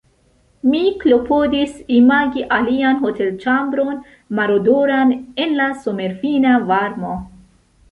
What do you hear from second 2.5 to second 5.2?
alian hotelĉambron, marodoran,